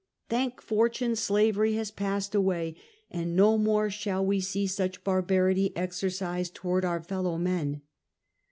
Thank 0.29 0.63
fortune, 0.63 1.15
slavery 1.15 1.73
has 1.75 1.91
passed 1.91 2.33
away, 2.33 2.75
and 3.11 3.35
no 3.35 3.55
more 3.55 3.91
shall 3.91 4.25
we 4.25 4.39
see 4.41 4.65
such 4.65 5.03
barbarity 5.03 5.77
exercised 5.77 6.55
toward 6.55 6.83
our 6.83 7.03
fellow 7.03 7.37
men. 7.37 7.83